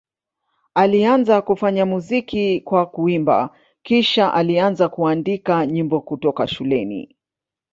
[0.75, 7.15] Alianza kufanya muziki kwa kuimba, kisha alianza kuandika nyimbo kutoka shuleni.